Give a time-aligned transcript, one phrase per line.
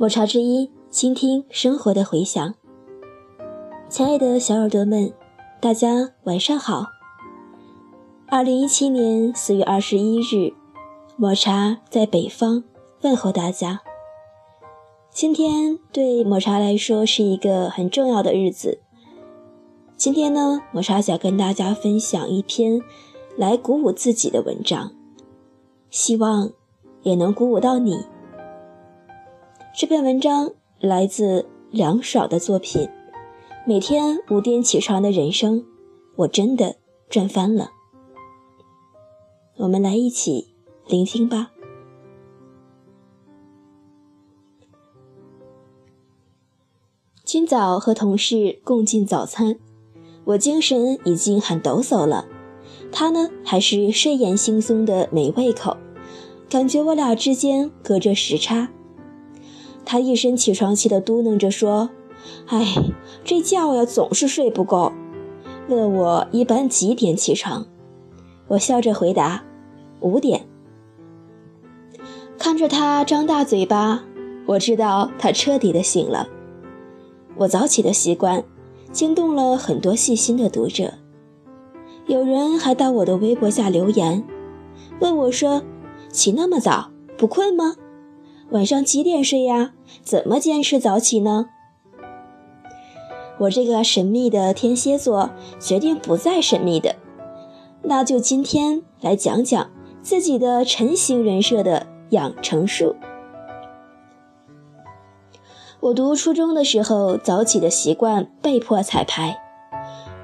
[0.00, 2.54] 抹茶之音，倾听生活的回响。
[3.88, 5.12] 亲爱的小耳朵们，
[5.60, 6.86] 大家晚上好。
[8.28, 10.54] 二零一七年四月二十一日，
[11.16, 12.62] 抹茶在北方
[13.02, 13.80] 问候大家。
[15.10, 18.78] 今天对抹茶来说是一个很重要的日子。
[19.96, 22.80] 今天呢，抹茶想跟大家分享一篇
[23.36, 24.92] 来鼓舞自己的文章，
[25.90, 26.52] 希望
[27.02, 28.06] 也能鼓舞到你。
[29.80, 32.82] 这篇文章来自凉爽的作品，
[33.64, 35.60] 《每天五点起床的人生》，
[36.16, 36.74] 我真的
[37.08, 37.70] 赚翻了。
[39.58, 40.48] 我们来一起
[40.88, 41.52] 聆听吧。
[47.22, 49.60] 今早和同事共进早餐，
[50.24, 52.26] 我精神已经很抖擞了，
[52.90, 55.76] 他呢还是睡眼惺忪的没胃口，
[56.50, 58.72] 感觉我俩之间隔着时差。
[59.90, 61.88] 他一身起床气的嘟囔着说
[62.48, 62.92] ：“哎，
[63.24, 64.92] 这觉呀总是睡不够。”
[65.66, 67.66] 问我一般几点起床，
[68.48, 69.44] 我笑着回答
[70.00, 70.46] ：“五点。”
[72.36, 74.04] 看着他张大嘴巴，
[74.44, 76.28] 我知道他彻底的醒了。
[77.38, 78.44] 我早起的习惯
[78.92, 80.92] 惊动了很多细心的读者，
[82.06, 84.22] 有人还到我的微博下留言，
[85.00, 85.62] 问我说
[86.12, 87.76] ：“起那么早，不困吗？”
[88.50, 89.72] 晚上几点睡呀？
[90.02, 91.50] 怎么坚持早起呢？
[93.40, 96.96] 我这个神秘的天蝎座决定不再神秘的，
[97.82, 102.96] 那就今天来讲讲自己的成型人设的养成术。
[105.80, 109.36] 我读初中的时候，早起的习惯被迫彩排，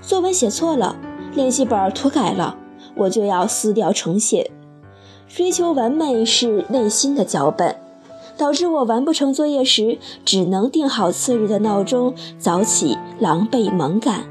[0.00, 0.96] 作文写错了，
[1.34, 2.56] 练习本涂改了，
[2.96, 4.50] 我就要撕掉重写，
[5.28, 7.76] 追求完美是内心的脚本。
[8.36, 14.24] 导致我完不成作业时，只能定好次日的闹钟，早起狼狈猛赶。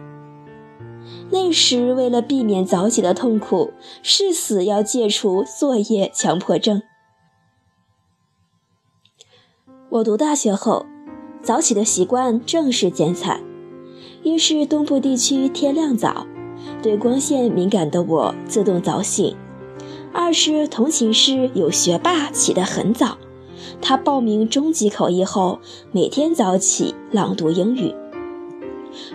[1.32, 3.74] 那时为了避免早起的痛苦，
[4.04, 6.82] 誓死要戒除作业强迫症。
[9.90, 10.86] 我读大学后，
[11.42, 13.40] 早起的习惯正式剪彩。
[14.24, 16.26] 一是东部地区天亮早，
[16.82, 19.36] 对光线敏感的我自动早醒；
[20.14, 23.18] 二是同寝室有学霸起得很早。
[23.82, 25.60] 他报名中级口译后，
[25.92, 27.94] 每天早起朗读英语。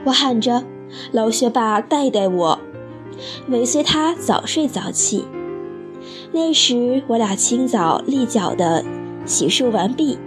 [0.04, 0.64] 我喊着
[1.12, 2.58] ：“老学霸，带带我！”
[3.48, 5.24] 尾随他早睡早起。
[6.32, 8.84] 那时我俩清早立脚的
[9.26, 10.18] 洗漱完毕，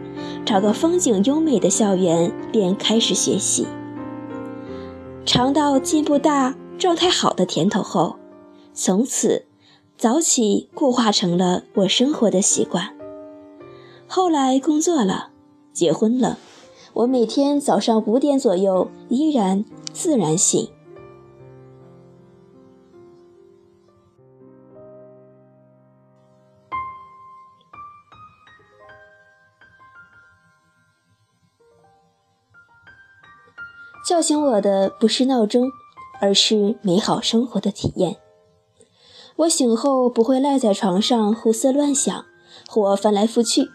[0.45, 3.65] 找个风景优美的校园便开始学习。
[5.25, 8.17] 尝到进步大、状态好的甜头后，
[8.73, 9.45] 从此
[9.97, 12.94] 早起固化成了我生活的习惯。
[14.16, 15.31] 后来工作了，
[15.74, 16.38] 结婚了，
[16.94, 20.69] 我每天早上五点左右依然自然醒。
[34.07, 35.72] 叫醒我的不是闹钟，
[36.22, 38.18] 而是美好生活的体验。
[39.38, 42.25] 我醒后不会赖在床上胡思乱想，
[42.69, 43.72] 或翻来覆去。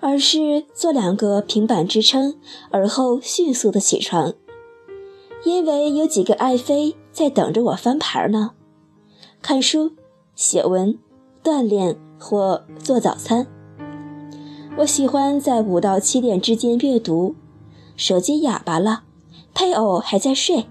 [0.00, 2.36] 而是做两个平板支撑，
[2.70, 4.34] 而后迅速的起床，
[5.44, 8.52] 因为有几个爱妃在等着我翻牌呢。
[9.42, 9.92] 看书、
[10.34, 10.98] 写文、
[11.44, 13.46] 锻炼或做早餐。
[14.78, 17.34] 我喜欢在五到七点之间阅读，
[17.96, 19.04] 手机哑巴了，
[19.52, 20.66] 配偶还在睡，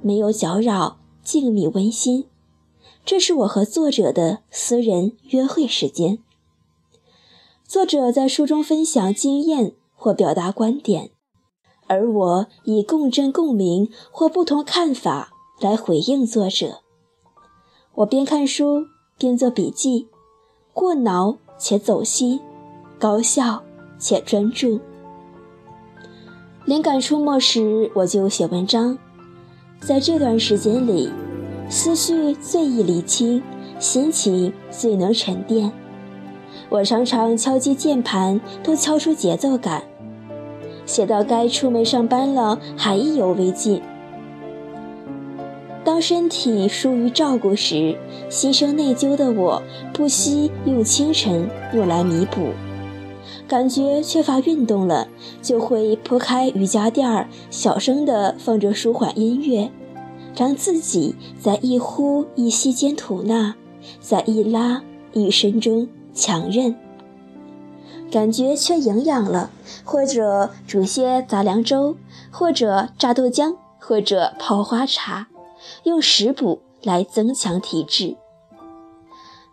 [0.00, 2.26] 没有搅扰，静谧温馨。
[3.04, 6.18] 这是我和作者的私人约会时间。
[7.68, 11.10] 作者在书中分享经验或表达观点，
[11.86, 16.78] 而我以共振共鸣或不同看法来回应作者。
[17.96, 18.86] 我边看书
[19.18, 20.08] 边做笔记，
[20.72, 22.40] 过脑且走心，
[22.98, 23.62] 高效
[23.98, 24.80] 且专注。
[26.64, 28.96] 灵感出没时，我就写文章。
[29.78, 31.12] 在这段时间里，
[31.68, 33.42] 思绪最易理清，
[33.78, 35.70] 心情最能沉淀。
[36.70, 39.82] 我常常敲击键盘，都敲出节奏感。
[40.84, 43.80] 写到该出门上班了，还意犹未尽。
[45.84, 47.96] 当身体疏于照顾时，
[48.28, 49.62] 心生内疚的我，
[49.92, 52.50] 不惜用清晨用来弥补。
[53.46, 55.08] 感觉缺乏运动了，
[55.40, 59.70] 就会铺开瑜伽垫儿，小声地放着舒缓音乐，
[60.36, 63.54] 让自己在一呼一吸间吐纳，
[64.00, 64.82] 在一拉
[65.14, 65.88] 一伸中。
[66.18, 66.74] 强韧，
[68.10, 69.50] 感觉缺营养了，
[69.84, 71.94] 或者煮些杂粮粥，
[72.32, 75.28] 或者榨豆浆，或者泡花茶，
[75.84, 78.16] 用食补来增强体质。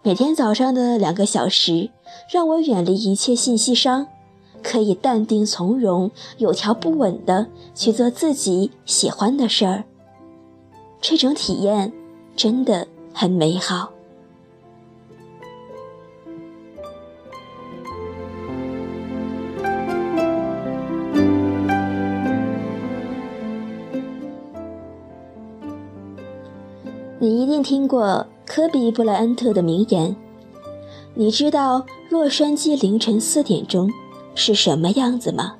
[0.02, 1.92] 每天早上的两个小时，
[2.32, 4.08] 让我远离一切信息商，
[4.64, 7.46] 可以淡定从容、有条不紊地
[7.76, 9.84] 去做自己喜欢的事儿。
[11.00, 11.94] 这种体验
[12.36, 13.95] 真的很美好。
[27.66, 30.16] 听过科比·布莱恩特的名言。
[31.16, 33.90] 你知道洛杉矶凌晨四点钟
[34.36, 35.56] 是什么样子吗？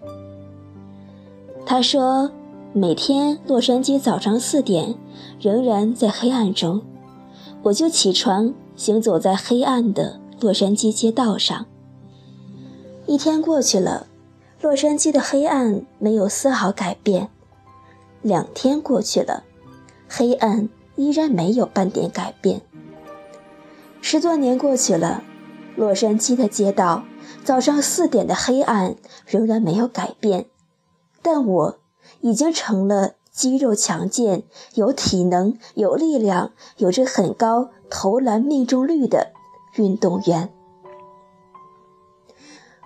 [1.66, 2.30] 他说，
[2.74, 4.94] 每天洛杉矶早上四点
[5.42, 6.84] 仍然在黑暗中，
[7.64, 11.66] 我就起床行走在黑暗的洛杉矶街道上。
[13.08, 14.06] 一天过去了，
[14.62, 17.30] 洛杉矶的黑暗没有丝毫改变；
[18.22, 19.44] 两天过去了，
[20.08, 20.70] 黑暗。
[20.96, 22.62] 依然没有半点改变。
[24.02, 25.24] 十多年过去了，
[25.76, 27.04] 洛杉矶的街道
[27.44, 28.96] 早上四点的黑暗
[29.26, 30.46] 仍然没有改变，
[31.22, 31.80] 但我
[32.22, 34.44] 已经成了肌肉强健、
[34.76, 39.34] 有体能、有力量、有着很高投篮命中率的
[39.76, 40.52] 运动员。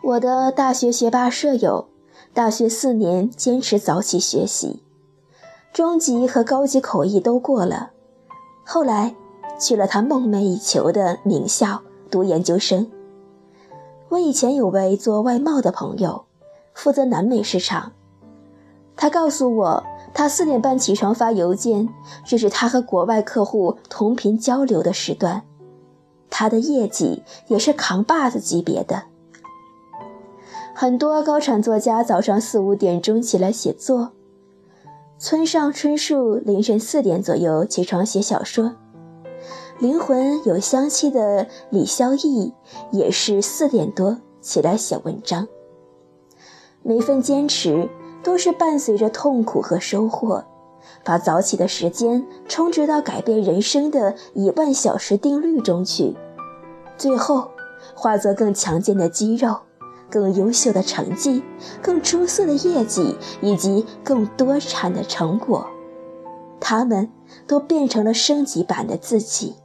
[0.01, 1.89] 我的大学学霸舍友，
[2.33, 4.81] 大学四年坚持早起学习，
[5.73, 7.91] 中级和高级口译都过了。
[8.71, 9.15] 后来，
[9.59, 11.81] 去了他梦寐以求的名校
[12.11, 12.87] 读研究生。
[14.09, 16.25] 我以前有位做外贸的朋友，
[16.75, 17.93] 负责南美市场。
[18.95, 19.83] 他告诉我，
[20.13, 21.89] 他四点半起床发邮件，
[22.23, 25.41] 这是他和国外客户同频交流的时段。
[26.29, 29.01] 他的业绩也是扛把子级别的。
[30.75, 34.11] 很多高产作家早上四五点钟起来写作。
[35.21, 38.73] 村上春树凌晨四点左右起床写小说，
[39.77, 42.53] 灵魂有香气的李孝义
[42.89, 45.45] 也是四点多起来写文章。
[46.83, 47.89] 每份坚持
[48.23, 50.41] 都是伴随着痛苦和收获，
[51.03, 56.15] 把早起的时间充值到改变人生的一万小时定律中去，
[56.95, 57.51] 最后
[57.93, 59.57] 化作更强健的肌肉。
[60.09, 61.43] 更优秀的成绩，
[61.81, 65.67] 更出色的业绩，以及更多产的成果，
[66.59, 67.11] 他们
[67.47, 69.55] 都变成了升级版的自己。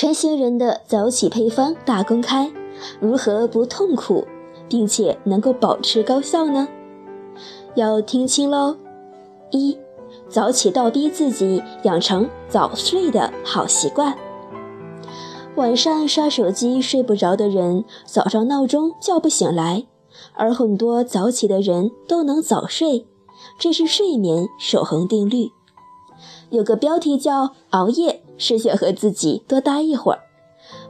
[0.00, 2.50] 晨行人的早起配方大公开，
[3.00, 4.26] 如何不痛苦，
[4.66, 6.66] 并且能够保持高效呢？
[7.74, 8.76] 要听清喽！
[9.50, 9.76] 一，
[10.26, 14.16] 早起倒逼自己养成早睡的好习惯。
[15.56, 19.82] 晚上刷手机睡不着的人，早上闹钟叫不醒来；
[20.32, 23.06] 而很多早起的人都能早睡，
[23.58, 25.50] 这是睡眠守恒定律。
[26.48, 28.09] 有个标题叫“熬夜”。
[28.40, 30.20] 是想和自己多待一会儿，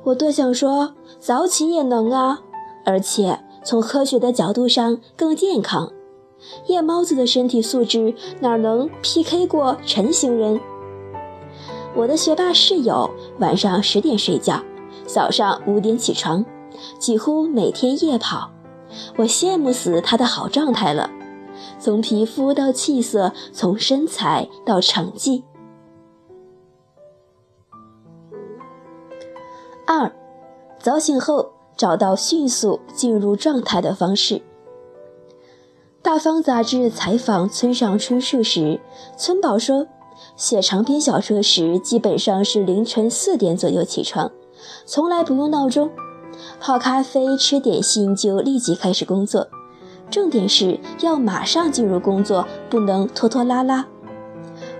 [0.04, 2.40] 我多想说早起也能啊，
[2.86, 5.92] 而且从科学的角度上更健康。
[6.68, 10.58] 夜猫子的身体素质哪能 PK 过晨行人？
[11.94, 14.62] 我的学霸室友晚上十点睡觉，
[15.04, 16.42] 早上五点起床，
[16.98, 18.50] 几乎每天夜跑，
[19.16, 21.10] 我羡慕死他的好状态了，
[21.80, 25.44] 从皮肤到气色，从身材到成绩。
[29.92, 30.12] 二，
[30.78, 34.40] 早醒后找到迅速进入状态的方式。
[36.00, 38.78] 大方杂志采访村上春树时，
[39.18, 39.88] 村宝说，
[40.36, 44.30] 写长篇小说时基本上是凌晨四点左右起床，
[44.86, 45.90] 从来不用闹钟，
[46.60, 49.48] 泡咖啡吃点心就立即开始工作，
[50.08, 53.84] 重点是要马上进入工作，不能拖拖拉拉。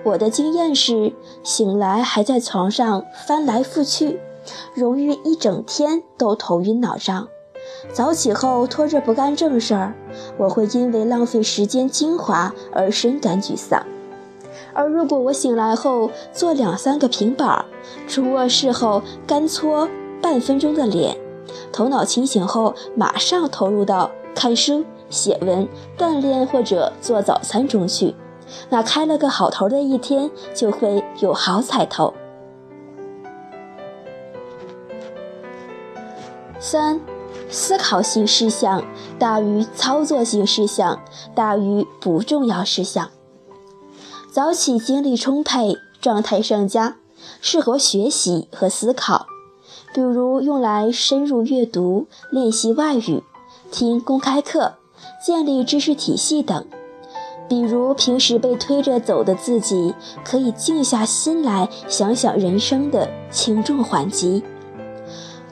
[0.05, 1.13] 我的经验是，
[1.43, 4.21] 醒来还在床上翻来覆去。
[4.75, 7.29] 容易一整天都头晕脑胀，
[7.93, 9.95] 早起后拖着不干正事儿，
[10.39, 13.85] 我会因为浪费时间精华而深感沮丧。
[14.73, 17.65] 而如果我醒来后做两三个平板，
[18.07, 19.89] 出卧室后干搓
[20.23, 21.17] 半分钟的脸，
[21.73, 28.15] 头脑清醒后马上投入到看书、写文、锻炼或者做早餐中去，
[28.69, 32.15] 那开了个好头的一天就会有好彩头。
[36.71, 37.01] 三，
[37.51, 38.85] 思考性事项
[39.19, 41.01] 大于操作性事项
[41.35, 43.11] 大于不重要事项。
[44.31, 46.99] 早起精力充沛，状态上佳，
[47.41, 49.27] 适合学习和思考，
[49.93, 53.25] 比如用来深入阅读、练习外语、
[53.73, 54.75] 听公开课、
[55.27, 56.65] 建立知识体系等。
[57.49, 59.93] 比如平时被推着走的自己，
[60.25, 64.45] 可以静下心来想想人生的轻重缓急。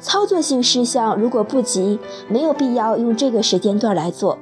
[0.09, 1.99] 操作性事项如果不急，
[2.29, 4.39] 没有必要用这个时间段来做。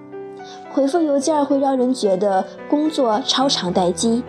[0.72, 4.22] 回复邮件会让人觉得工作超长待机，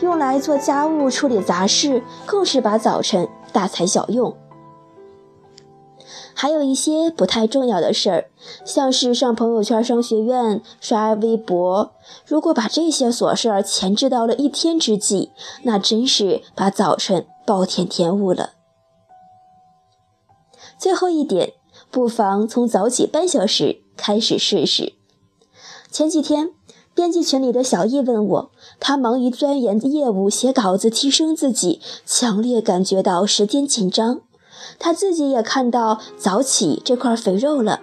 [0.00, 4.36] 用来做家务、处理杂事，更是把早晨大材小用。
[6.32, 8.26] 还有一些不太重要的事儿，
[8.64, 11.90] 像是上朋友圈、商学院、刷微博，
[12.24, 15.32] 如果把这些琐事儿前置到了一天之际，
[15.64, 18.50] 那真是把早晨暴殄天物了。
[20.78, 21.52] 最后一点，
[21.90, 24.92] 不妨从早起半小时开始试试。
[25.90, 26.50] 前几天，
[26.94, 34.20] 编辑群里的小易问我，他忙于钻研业务、写稿子、提升自己，强烈感觉到时间紧张。
[34.78, 37.80] 他自己也看到早起这块肥肉了，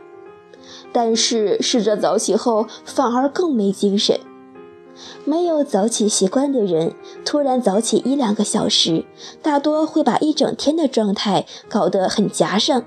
[0.91, 4.19] 但是试着早起后反而更没精神。
[5.25, 6.93] 没有早起习惯的人，
[7.23, 9.05] 突然早起一两个小时，
[9.41, 12.83] 大多会把一整天的状态搞得很夹上，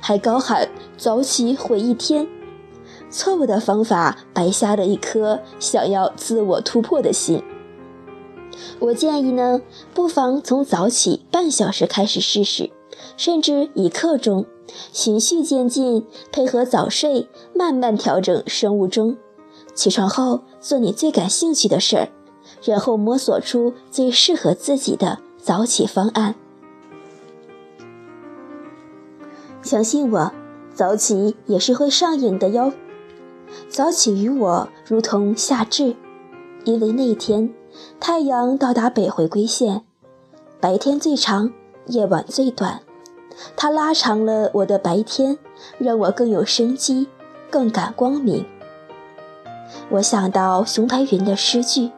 [0.00, 2.26] 还高喊早起毁一天。
[3.10, 7.42] 错误的方法，白瞎了一颗想要自我突破的心。
[8.80, 9.60] 我建议呢，
[9.94, 12.70] 不妨从早起半小时开始试试，
[13.16, 14.44] 甚至一刻钟，
[14.92, 19.16] 循序渐进，配合早睡，慢慢调整生物钟。
[19.78, 22.08] 起床后做你最感兴趣的事儿，
[22.64, 26.34] 然后摸索出最适合自己的早起方案。
[29.62, 30.32] 相信我，
[30.74, 32.72] 早起也是会上瘾的哟。
[33.68, 35.94] 早起于我如同夏至，
[36.64, 37.54] 因为那天
[38.00, 39.84] 太阳到达北回归线，
[40.58, 41.52] 白天最长，
[41.86, 42.80] 夜晚最短，
[43.54, 45.38] 它拉长了我的白天，
[45.78, 47.06] 让我更有生机，
[47.48, 48.44] 更感光明。
[49.90, 51.90] 我想到熊白云的诗句：“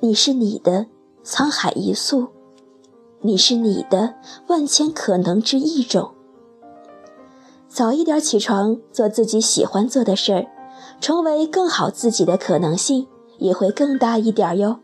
[0.00, 0.86] 你是你的
[1.24, 2.28] 沧海一粟，
[3.20, 4.14] 你是你的
[4.48, 6.12] 万千可能之一种。”
[7.68, 10.46] 早一点起床，做自己喜欢做的事儿，
[11.00, 13.06] 成为更好自己的可能性
[13.38, 14.80] 也会更大一点哟。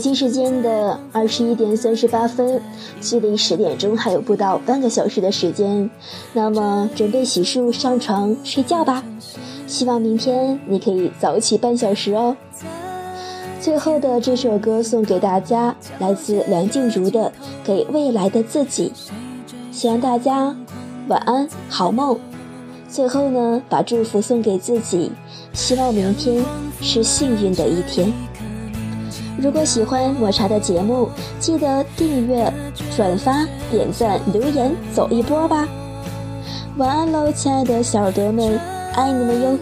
[0.00, 2.58] 北京时间的二十一点三十八分，
[3.02, 5.90] 距离十点钟还有不到半个小时的时间，
[6.32, 9.04] 那么准备洗漱、上床睡觉吧。
[9.66, 12.34] 希望明天你可以早起半小时哦。
[13.60, 17.24] 最后的这首歌送给大家，来自梁静茹的
[17.62, 18.90] 《给未来的自己》，
[19.70, 20.56] 希望大家
[21.08, 22.18] 晚安，好梦。
[22.88, 25.12] 最后呢，把祝福送给自己，
[25.52, 26.42] 希望明天
[26.80, 28.10] 是幸运的一天。
[29.42, 32.52] 如果喜欢抹茶的节目，记得订阅、
[32.94, 35.66] 转发、点赞、留言，走一波吧！
[36.76, 38.60] 晚安喽，亲爱的小耳朵们，
[38.94, 39.58] 爱你们哟！